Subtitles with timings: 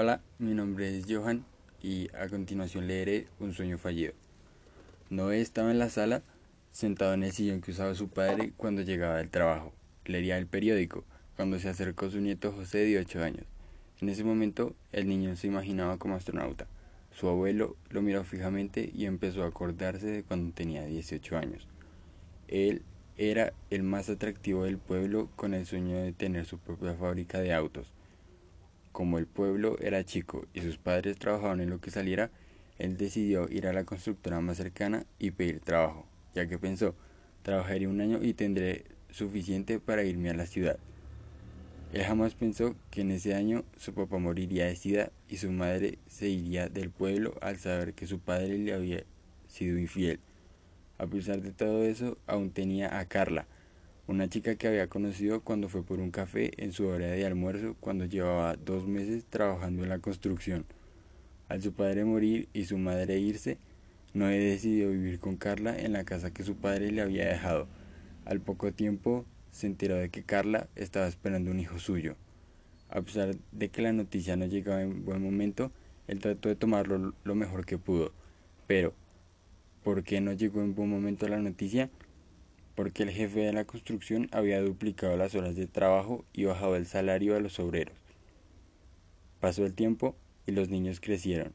[0.00, 1.44] Hola, mi nombre es Johan
[1.82, 4.12] y a continuación leeré Un sueño fallido.
[5.10, 6.22] Noé estaba en la sala,
[6.70, 9.72] sentado en el sillón que usaba su padre cuando llegaba del trabajo.
[10.04, 13.44] Leería el periódico cuando se acercó su nieto José de 8 años.
[14.00, 16.68] En ese momento, el niño se imaginaba como astronauta.
[17.10, 21.66] Su abuelo lo miró fijamente y empezó a acordarse de cuando tenía 18 años.
[22.46, 22.82] Él
[23.16, 27.52] era el más atractivo del pueblo con el sueño de tener su propia fábrica de
[27.52, 27.97] autos.
[28.98, 32.32] Como el pueblo era chico y sus padres trabajaban en lo que saliera,
[32.78, 36.04] él decidió ir a la constructora más cercana y pedir trabajo,
[36.34, 36.96] ya que pensó,
[37.44, 40.80] trabajaré un año y tendré suficiente para irme a la ciudad.
[41.92, 46.00] Él jamás pensó que en ese año su papá moriría de sida y su madre
[46.08, 49.04] se iría del pueblo al saber que su padre le había
[49.46, 50.18] sido infiel.
[50.98, 53.46] A pesar de todo eso, aún tenía a Carla,
[54.08, 57.76] una chica que había conocido cuando fue por un café en su hora de almuerzo
[57.78, 60.64] cuando llevaba dos meses trabajando en la construcción.
[61.48, 63.58] Al su padre morir y su madre irse,
[64.14, 67.68] Noé decidió vivir con Carla en la casa que su padre le había dejado.
[68.24, 72.16] Al poco tiempo se enteró de que Carla estaba esperando un hijo suyo.
[72.88, 75.70] A pesar de que la noticia no llegaba en buen momento,
[76.06, 78.12] él trató de tomarlo lo mejor que pudo.
[78.66, 78.94] Pero,
[79.84, 81.90] ¿por qué no llegó en buen momento la noticia?
[82.78, 86.86] Porque el jefe de la construcción había duplicado las horas de trabajo y bajado el
[86.86, 87.96] salario a los obreros.
[89.40, 90.14] Pasó el tiempo
[90.46, 91.54] y los niños crecieron.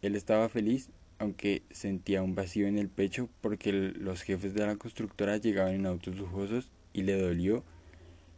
[0.00, 4.76] Él estaba feliz, aunque sentía un vacío en el pecho porque los jefes de la
[4.76, 7.64] constructora llegaban en autos lujosos y le dolió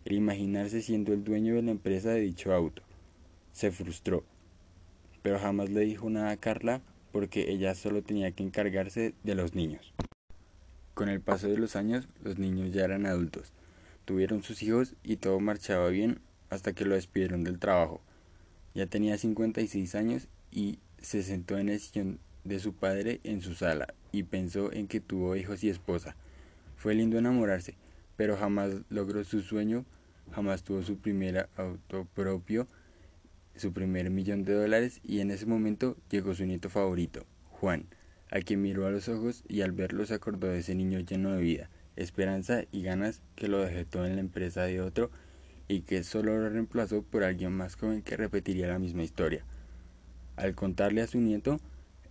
[0.07, 2.81] el imaginarse siendo el dueño de la empresa de dicho auto.
[3.53, 4.25] Se frustró,
[5.21, 6.81] pero jamás le dijo nada a Carla
[7.13, 9.93] porque ella solo tenía que encargarse de los niños.
[11.03, 13.53] Con el paso de los años, los niños ya eran adultos,
[14.05, 18.01] tuvieron sus hijos y todo marchaba bien hasta que lo despidieron del trabajo.
[18.73, 23.57] Ya tenía 56 años y se sentó en el sillón de su padre en su
[23.57, 26.15] sala y pensó en que tuvo hijos y esposa.
[26.77, 27.75] Fue lindo enamorarse,
[28.17, 29.85] pero jamás logró su sueño,
[30.31, 32.69] jamás tuvo su primer auto propio,
[33.57, 37.89] su primer millón de dólares y en ese momento llegó su nieto favorito, Juan,
[38.33, 41.33] a quien miró a los ojos y al verlo se acordó de ese niño lleno
[41.33, 45.11] de vida, esperanza y ganas que lo dejó todo en la empresa de otro
[45.69, 49.45] y que solo lo reemplazó por alguien más joven que repetiría la misma historia.
[50.37, 51.61] Al contarle a su nieto,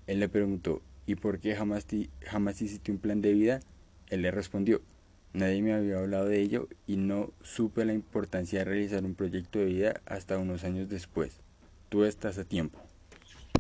[0.06, 1.88] él le preguntó, ¿y por qué jamás,
[2.22, 3.60] jamás hiciste un plan de vida?
[4.10, 4.82] Él le respondió,
[5.34, 9.60] Nadie me había hablado de ello y no supe la importancia de realizar un proyecto
[9.60, 11.40] de vida hasta unos años después.
[11.90, 12.91] Tú estás a tiempo.